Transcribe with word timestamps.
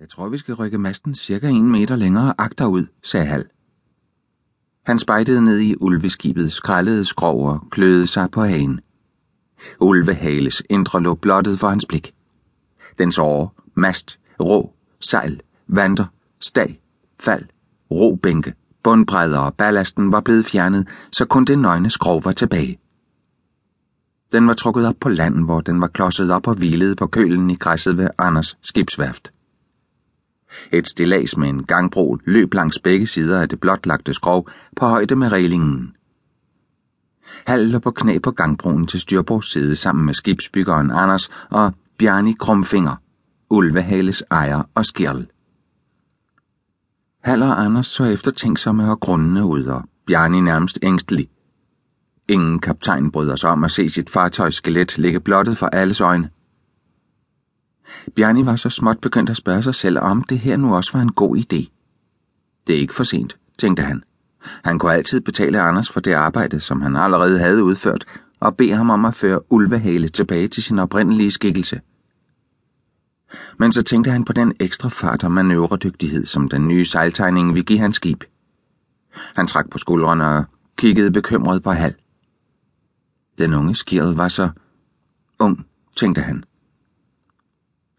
Jeg 0.00 0.08
tror, 0.08 0.28
vi 0.28 0.38
skal 0.38 0.54
rykke 0.54 0.78
masten 0.78 1.14
cirka 1.14 1.48
en 1.48 1.72
meter 1.72 1.96
længere 1.96 2.34
agterud, 2.38 2.86
sagde 3.02 3.26
Hal. 3.26 3.44
Han 4.86 4.98
spejtede 4.98 5.44
ned 5.44 5.58
i 5.58 5.74
ulveskibet, 5.80 6.52
skrællede 6.52 7.04
skrov 7.04 7.48
og 7.48 7.68
kløede 7.70 8.06
sig 8.06 8.30
på 8.30 8.42
hagen. 8.42 8.80
Ulvehales 9.80 10.62
indre 10.70 11.02
lå 11.02 11.14
blottet 11.14 11.58
for 11.58 11.68
hans 11.68 11.86
blik. 11.86 12.14
Dens 12.98 13.18
åre, 13.18 13.48
mast, 13.74 14.18
rå, 14.40 14.74
sejl, 15.00 15.40
vanter, 15.66 16.06
stag, 16.40 16.80
fald, 17.20 17.44
robænke, 17.90 18.54
bundbredder 18.82 19.38
og 19.38 19.54
ballasten 19.54 20.12
var 20.12 20.20
blevet 20.20 20.46
fjernet, 20.46 20.88
så 21.12 21.24
kun 21.24 21.44
det 21.44 21.58
nøgne 21.58 21.90
skrov 21.90 22.24
var 22.24 22.32
tilbage. 22.32 22.78
Den 24.32 24.46
var 24.46 24.54
trukket 24.54 24.86
op 24.86 24.96
på 25.00 25.08
land, 25.08 25.44
hvor 25.44 25.60
den 25.60 25.80
var 25.80 25.88
klodset 25.88 26.30
op 26.30 26.46
og 26.46 26.54
hvilede 26.54 26.96
på 26.96 27.06
kølen 27.06 27.50
i 27.50 27.56
græsset 27.56 27.96
ved 27.96 28.08
Anders 28.18 28.58
skibsværft. 28.62 29.33
Et 30.72 30.88
stillads 30.88 31.36
med 31.36 31.48
en 31.48 31.64
gangbro 31.64 32.18
løb 32.24 32.54
langs 32.54 32.78
begge 32.78 33.06
sider 33.06 33.40
af 33.40 33.48
det 33.48 33.60
blotlagte 33.60 34.14
skrov 34.14 34.48
på 34.76 34.86
højde 34.86 35.16
med 35.16 35.32
reglingen. 35.32 35.96
Hal 37.46 37.60
lå 37.60 37.78
på 37.78 37.90
knæ 37.90 38.18
på 38.18 38.30
gangbroen 38.30 38.86
til 38.86 39.00
styrbords 39.00 39.52
side 39.52 39.76
sammen 39.76 40.06
med 40.06 40.14
skibsbyggeren 40.14 40.90
Anders 40.90 41.30
og 41.50 41.72
Bjarni 41.98 42.32
Krumfinger, 42.32 42.96
Ulvehales 43.50 44.24
ejer 44.30 44.62
og 44.74 44.86
skjald. 44.86 45.26
Hal 47.24 47.42
og 47.42 47.64
Anders 47.64 47.86
så 47.86 48.04
eftertænksomme 48.04 48.90
og 48.90 49.00
grundende 49.00 49.44
ud, 49.44 49.64
og 49.64 49.82
Bjarni 50.06 50.40
nærmest 50.40 50.78
ængstelig. 50.82 51.28
Ingen 52.28 52.58
kaptajn 52.58 53.10
bryder 53.10 53.36
sig 53.36 53.50
om 53.50 53.64
at 53.64 53.70
se 53.70 53.90
sit 53.90 54.10
fartøjs 54.10 54.54
skelet 54.54 54.98
ligge 54.98 55.20
blottet 55.20 55.58
for 55.58 55.66
alles 55.66 56.00
øjne. 56.00 56.30
Bjarni 58.16 58.46
var 58.46 58.56
så 58.56 58.70
småt 58.70 58.98
begyndt 58.98 59.30
at 59.30 59.36
spørge 59.36 59.62
sig 59.62 59.74
selv, 59.74 59.98
om 59.98 60.22
det 60.22 60.38
her 60.38 60.56
nu 60.56 60.74
også 60.74 60.90
var 60.92 61.00
en 61.00 61.12
god 61.12 61.36
idé. 61.36 61.70
Det 62.66 62.74
er 62.74 62.80
ikke 62.80 62.94
for 62.94 63.04
sent, 63.04 63.36
tænkte 63.58 63.82
han. 63.82 64.02
Han 64.64 64.78
kunne 64.78 64.94
altid 64.94 65.20
betale 65.20 65.60
Anders 65.60 65.90
for 65.90 66.00
det 66.00 66.12
arbejde, 66.12 66.60
som 66.60 66.82
han 66.82 66.96
allerede 66.96 67.38
havde 67.38 67.64
udført, 67.64 68.04
og 68.40 68.56
bede 68.56 68.74
ham 68.74 68.90
om 68.90 69.04
at 69.04 69.14
føre 69.14 69.52
ulvehale 69.52 70.08
tilbage 70.08 70.48
til 70.48 70.62
sin 70.62 70.78
oprindelige 70.78 71.30
skikkelse. 71.30 71.80
Men 73.58 73.72
så 73.72 73.82
tænkte 73.82 74.10
han 74.10 74.24
på 74.24 74.32
den 74.32 74.52
ekstra 74.60 74.88
fart 74.88 75.24
og 75.24 75.32
manøvredygtighed, 75.32 76.26
som 76.26 76.48
den 76.48 76.68
nye 76.68 76.84
sejltegning 76.84 77.54
ville 77.54 77.64
give 77.64 77.78
hans 77.78 77.96
skib. 77.96 78.24
Han 79.36 79.46
trak 79.46 79.70
på 79.70 79.78
skuldrene 79.78 80.26
og 80.28 80.44
kiggede 80.76 81.10
bekymret 81.10 81.62
på 81.62 81.70
Hal. 81.70 81.94
Den 83.38 83.54
unge 83.54 83.74
skirret 83.74 84.16
var 84.16 84.28
så 84.28 84.48
ung, 85.38 85.66
tænkte 85.96 86.20
han. 86.20 86.44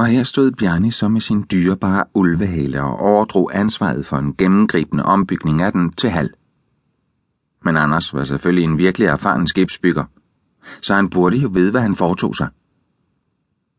Og 0.00 0.06
her 0.06 0.22
stod 0.22 0.50
Bjarni 0.50 0.90
så 0.90 1.08
med 1.08 1.20
sin 1.20 1.46
dyrebare 1.50 2.04
ulvehale 2.14 2.82
og 2.82 2.98
overdrog 2.98 3.50
ansvaret 3.58 4.06
for 4.06 4.16
en 4.16 4.34
gennemgribende 4.34 5.04
ombygning 5.04 5.62
af 5.62 5.72
den 5.72 5.92
til 5.92 6.10
Hal. 6.10 6.30
Men 7.64 7.76
Anders 7.76 8.14
var 8.14 8.24
selvfølgelig 8.24 8.64
en 8.64 8.78
virkelig 8.78 9.06
erfaren 9.06 9.48
skibsbygger, 9.48 10.04
så 10.82 10.94
han 10.94 11.10
burde 11.10 11.36
jo 11.36 11.48
vide, 11.48 11.70
hvad 11.70 11.80
han 11.80 11.96
foretog 11.96 12.36
sig. 12.36 12.48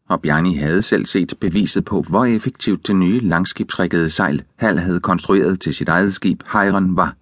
Og 0.10 0.22
Bjarni 0.22 0.56
havde 0.56 0.82
selv 0.82 1.06
set 1.06 1.34
beviset 1.40 1.86
på, 1.86 2.02
hvor 2.02 2.26
effektivt 2.26 2.88
det 2.88 2.96
nye 2.96 3.20
langskibsrikkede 3.20 4.10
sejl, 4.10 4.44
Hal 4.56 4.78
havde 4.78 5.00
konstrueret 5.00 5.60
til 5.60 5.74
sit 5.74 5.90
eget 5.90 6.14
skib, 6.14 6.44
Heiren, 6.54 6.96
var. 6.96 7.16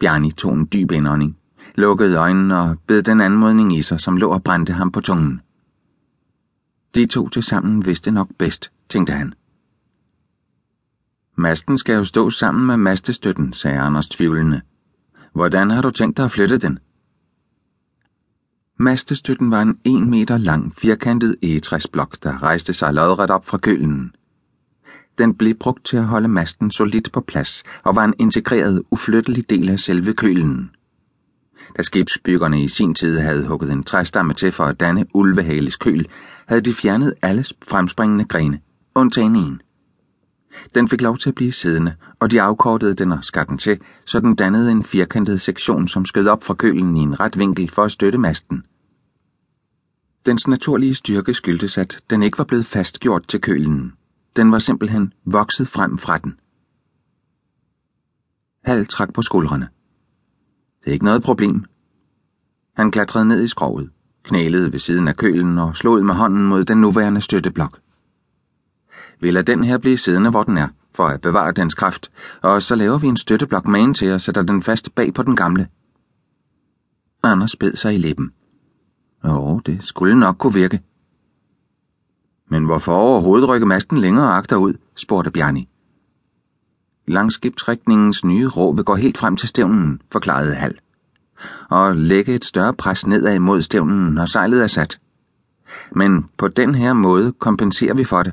Bjarni 0.00 0.32
tog 0.32 0.54
en 0.54 0.68
dyb 0.72 0.92
indånding, 0.92 1.36
lukkede 1.74 2.16
øjnene 2.16 2.58
og 2.58 2.76
bed 2.86 3.02
den 3.02 3.20
anmodning 3.20 3.76
i 3.76 3.82
sig, 3.82 4.00
som 4.00 4.16
lå 4.16 4.30
og 4.30 4.42
brændte 4.42 4.72
ham 4.72 4.92
på 4.92 5.00
tungen. 5.00 5.40
De 6.94 7.06
to 7.06 7.28
til 7.28 7.42
sammen 7.42 7.86
vidste 7.86 8.10
nok 8.10 8.28
bedst, 8.38 8.72
tænkte 8.88 9.12
han. 9.12 9.34
Masten 11.36 11.78
skal 11.78 11.94
jo 11.94 12.04
stå 12.04 12.30
sammen 12.30 12.66
med 12.66 12.76
mastestøtten, 12.76 13.52
sagde 13.52 13.80
Anders 13.80 14.06
tvivlende. 14.06 14.60
Hvordan 15.32 15.70
har 15.70 15.82
du 15.82 15.90
tænkt 15.90 16.16
dig 16.16 16.24
at 16.24 16.30
flytte 16.30 16.58
den? 16.58 16.78
Mastestøtten 18.78 19.50
var 19.50 19.62
en 19.62 19.78
en 19.84 20.10
meter 20.10 20.38
lang, 20.38 20.74
firkantet 20.76 21.36
egetræsblok, 21.42 22.22
der 22.22 22.42
rejste 22.42 22.74
sig 22.74 22.94
lodret 22.94 23.30
op 23.30 23.46
fra 23.46 23.58
kølen. 23.58 24.14
Den 25.18 25.34
blev 25.34 25.54
brugt 25.54 25.84
til 25.84 25.96
at 25.96 26.04
holde 26.04 26.28
masten 26.28 26.70
solidt 26.70 27.12
på 27.12 27.20
plads 27.20 27.62
og 27.82 27.96
var 27.96 28.04
en 28.04 28.14
integreret, 28.18 28.82
uflyttelig 28.90 29.50
del 29.50 29.68
af 29.68 29.80
selve 29.80 30.14
kølen. 30.14 30.70
Da 31.76 31.82
skibsbyggerne 31.82 32.64
i 32.64 32.68
sin 32.68 32.94
tid 32.94 33.18
havde 33.18 33.46
hugget 33.46 33.72
en 33.72 33.84
træstamme 33.84 34.34
til 34.34 34.52
for 34.52 34.64
at 34.64 34.80
danne 34.80 35.06
ulvehales 35.14 35.76
køl, 35.76 36.06
havde 36.46 36.60
de 36.60 36.74
fjernet 36.74 37.14
alle 37.22 37.44
fremspringende 37.62 38.24
grene, 38.24 38.60
undtagen 38.94 39.36
en. 39.36 39.60
Den 40.74 40.88
fik 40.88 41.00
lov 41.00 41.16
til 41.16 41.28
at 41.28 41.34
blive 41.34 41.52
siddende, 41.52 41.94
og 42.20 42.30
de 42.30 42.42
afkortede 42.42 42.94
den 42.94 43.12
og 43.12 43.24
skar 43.24 43.44
den 43.44 43.58
til, 43.58 43.80
så 44.06 44.20
den 44.20 44.34
dannede 44.34 44.70
en 44.70 44.84
firkantet 44.84 45.40
sektion, 45.40 45.88
som 45.88 46.04
skød 46.04 46.26
op 46.26 46.44
fra 46.44 46.54
kølen 46.54 46.96
i 46.96 47.00
en 47.00 47.20
ret 47.20 47.38
vinkel 47.38 47.70
for 47.70 47.84
at 47.84 47.92
støtte 47.92 48.18
masten. 48.18 48.64
Dens 50.26 50.48
naturlige 50.48 50.94
styrke 50.94 51.34
skyldtes, 51.34 51.78
at 51.78 51.98
den 52.10 52.22
ikke 52.22 52.38
var 52.38 52.44
blevet 52.44 52.66
fastgjort 52.66 53.28
til 53.28 53.40
kølen. 53.40 53.92
Den 54.36 54.52
var 54.52 54.58
simpelthen 54.58 55.12
vokset 55.24 55.68
frem 55.68 55.98
fra 55.98 56.18
den. 56.18 56.38
Hal 58.64 58.86
trak 58.86 59.12
på 59.12 59.22
skuldrene. 59.22 59.68
Det 60.80 60.88
er 60.88 60.92
ikke 60.92 61.04
noget 61.04 61.22
problem. 61.22 61.64
Han 62.76 62.90
klatrede 62.90 63.24
ned 63.24 63.44
i 63.44 63.48
skroget, 63.48 63.90
knælede 64.24 64.72
ved 64.72 64.78
siden 64.78 65.08
af 65.08 65.16
kølen 65.16 65.58
og 65.58 65.76
slog 65.76 66.04
med 66.04 66.14
hånden 66.14 66.46
mod 66.46 66.64
den 66.64 66.80
nuværende 66.80 67.20
støtteblok. 67.20 67.78
Vi 69.20 69.30
lader 69.30 69.44
den 69.44 69.64
her 69.64 69.78
blive 69.78 69.98
siddende, 69.98 70.30
hvor 70.30 70.42
den 70.42 70.58
er, 70.58 70.68
for 70.94 71.06
at 71.06 71.20
bevare 71.20 71.52
dens 71.52 71.74
kraft, 71.74 72.10
og 72.42 72.62
så 72.62 72.74
laver 72.74 72.98
vi 72.98 73.06
en 73.06 73.16
støtteblok 73.16 73.68
med 73.68 73.94
til 73.94 74.12
og 74.12 74.20
sætter 74.20 74.42
den 74.42 74.62
fast 74.62 74.94
bag 74.94 75.14
på 75.14 75.22
den 75.22 75.36
gamle. 75.36 75.68
Anders 77.22 77.56
bed 77.56 77.74
sig 77.74 77.94
i 77.94 77.98
læben. 77.98 78.32
Jo, 79.24 79.58
det 79.66 79.84
skulle 79.84 80.20
nok 80.20 80.36
kunne 80.38 80.54
virke. 80.54 80.80
Men 82.50 82.64
hvorfor 82.64 82.94
overhovedet 82.94 83.48
rykke 83.48 83.66
masten 83.66 83.98
længere 83.98 84.32
agterud, 84.32 84.74
spurgte 84.96 85.30
Bjarni. 85.30 85.68
Langskibsrækningens 87.06 88.24
nye 88.24 88.48
rå 88.48 88.72
vil 88.72 88.84
gå 88.84 88.94
helt 88.94 89.18
frem 89.18 89.36
til 89.36 89.48
stævnen, 89.48 90.00
forklarede 90.12 90.54
Hal. 90.54 90.78
Og 91.68 91.96
lægge 91.96 92.34
et 92.34 92.44
større 92.44 92.74
pres 92.74 93.06
nedad 93.06 93.38
mod 93.38 93.62
stævnen, 93.62 94.12
når 94.12 94.26
sejlet 94.26 94.62
er 94.62 94.66
sat. 94.66 94.98
Men 95.92 96.28
på 96.38 96.48
den 96.48 96.74
her 96.74 96.92
måde 96.92 97.32
kompenserer 97.32 97.94
vi 97.94 98.04
for 98.04 98.22
det. 98.22 98.32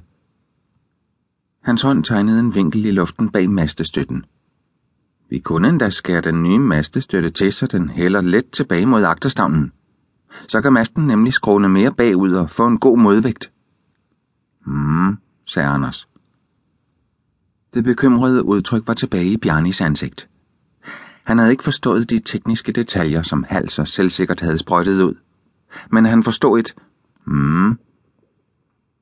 Hans 1.61 1.81
hånd 1.81 2.03
tegnede 2.03 2.39
en 2.39 2.55
vinkel 2.55 2.85
i 2.85 2.91
luften 2.91 3.29
bag 3.29 3.49
mastestøtten. 3.49 4.25
Vi 5.29 5.39
kunne 5.39 5.69
endda 5.69 5.89
skære 5.89 6.21
den 6.21 6.43
nye 6.43 6.59
mastestøtte 6.59 7.29
til, 7.29 7.53
så 7.53 7.67
den 7.67 7.89
hælder 7.89 8.21
let 8.21 8.49
tilbage 8.51 8.85
mod 8.85 9.03
agterstavnen. 9.03 9.71
Så 10.47 10.61
kan 10.61 10.73
masten 10.73 11.07
nemlig 11.07 11.33
skråne 11.33 11.69
mere 11.69 11.93
bagud 11.93 12.31
og 12.31 12.49
få 12.49 12.67
en 12.67 12.79
god 12.79 12.97
modvægt. 12.97 13.51
Hmm, 14.65 15.17
sagde 15.45 15.69
Anders. 15.69 16.07
Det 17.73 17.83
bekymrede 17.83 18.43
udtryk 18.43 18.87
var 18.87 18.93
tilbage 18.93 19.25
i 19.25 19.37
Bjarnis 19.37 19.81
ansigt. 19.81 20.29
Han 21.23 21.37
havde 21.37 21.51
ikke 21.51 21.63
forstået 21.63 22.09
de 22.09 22.19
tekniske 22.19 22.71
detaljer, 22.71 23.21
som 23.21 23.45
Hals 23.49 23.79
og 23.79 23.87
selvsikkert 23.87 24.39
havde 24.39 24.57
sprøjtet 24.57 25.01
ud. 25.01 25.13
Men 25.91 26.05
han 26.05 26.23
forstod 26.23 26.59
et 26.59 26.75
hmm, 27.25 27.79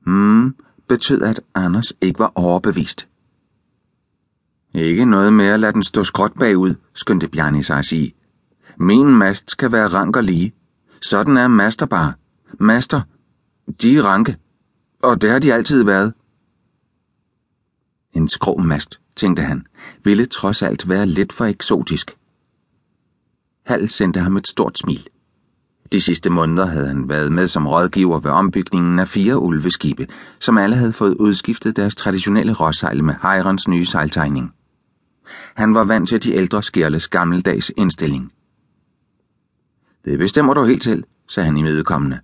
hmm, 0.06 0.54
betød, 0.88 1.22
at 1.22 1.40
Anders 1.54 1.92
ikke 2.00 2.18
var 2.18 2.32
overbevist. 2.34 3.08
Ikke 4.74 5.04
noget 5.04 5.32
med 5.32 5.46
at 5.46 5.60
lade 5.60 5.72
den 5.72 5.84
stå 5.84 6.04
skråt 6.04 6.32
bagud, 6.38 6.74
skyndte 6.94 7.28
Bjarni 7.28 7.62
sig 7.62 7.78
at 7.78 7.84
sige. 7.84 8.14
Min 8.76 9.06
mast 9.06 9.50
skal 9.50 9.72
være 9.72 9.88
rank 9.88 10.16
og 10.16 10.24
lige. 10.24 10.52
Sådan 11.02 11.36
er 11.36 11.48
master 11.48 11.86
bare. 11.86 12.12
Master, 12.58 13.00
de 13.82 13.96
er 13.96 14.02
ranke. 14.02 14.36
Og 15.02 15.20
det 15.20 15.30
har 15.30 15.38
de 15.38 15.54
altid 15.54 15.84
været. 15.84 16.12
En 18.12 18.28
skråmast, 18.28 19.00
tænkte 19.16 19.42
han, 19.42 19.66
ville 20.04 20.26
trods 20.26 20.62
alt 20.62 20.88
være 20.88 21.06
lidt 21.06 21.32
for 21.32 21.44
eksotisk. 21.44 22.16
Hal 23.66 23.88
sendte 23.88 24.20
ham 24.20 24.36
et 24.36 24.48
stort 24.48 24.78
smil. 24.78 25.06
De 25.92 26.00
sidste 26.00 26.30
måneder 26.30 26.66
havde 26.66 26.88
han 26.88 27.08
været 27.08 27.32
med 27.32 27.46
som 27.46 27.66
rådgiver 27.66 28.20
ved 28.20 28.30
ombygningen 28.30 28.98
af 28.98 29.08
fire 29.08 29.38
ulveskibe, 29.38 30.06
som 30.40 30.58
alle 30.58 30.76
havde 30.76 30.92
fået 30.92 31.14
udskiftet 31.14 31.76
deres 31.76 31.94
traditionelle 31.94 32.52
råsejl 32.52 33.04
med 33.04 33.14
Heirons 33.22 33.68
nye 33.68 33.84
sejltegning. 33.84 34.52
Han 35.54 35.74
var 35.74 35.84
vant 35.84 36.08
til 36.08 36.22
de 36.22 36.32
ældre 36.32 36.62
skærles 36.62 37.08
gammeldags 37.08 37.72
indstilling. 37.76 38.32
Det 40.04 40.18
bestemmer 40.18 40.54
du 40.54 40.64
helt 40.64 40.82
til, 40.82 41.04
sagde 41.28 41.46
han 41.46 41.56
imødekommende. 41.56 42.20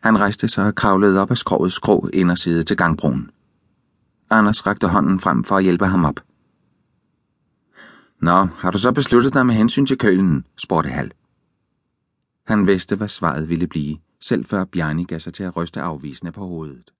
Han 0.00 0.18
rejste 0.18 0.48
sig 0.48 0.64
og 0.66 0.74
kravlede 0.74 1.22
op 1.22 1.30
af 1.30 1.38
skrovets 1.38 1.74
skrå 1.74 2.08
inderside 2.12 2.62
til 2.64 2.76
gangbroen. 2.76 3.30
Anders 4.30 4.66
rakte 4.66 4.88
hånden 4.88 5.20
frem 5.20 5.44
for 5.44 5.56
at 5.56 5.62
hjælpe 5.62 5.86
ham 5.86 6.04
op. 6.04 6.20
Nå, 8.20 8.44
har 8.44 8.70
du 8.70 8.78
så 8.78 8.92
besluttet 8.92 9.34
dig 9.34 9.46
med 9.46 9.54
hensyn 9.54 9.86
til 9.86 9.98
kølen, 9.98 10.46
spurgte 10.56 10.90
Hal. 10.90 11.12
Han 12.46 12.66
vidste, 12.66 12.96
hvad 12.96 13.08
svaret 13.08 13.48
ville 13.48 13.66
blive, 13.66 13.98
selv 14.20 14.44
før 14.44 14.64
Bjarni 14.64 15.04
gav 15.04 15.20
sig 15.20 15.34
til 15.34 15.42
at 15.42 15.56
ryste 15.56 15.80
afvisende 15.80 16.32
på 16.32 16.46
hovedet. 16.46 16.92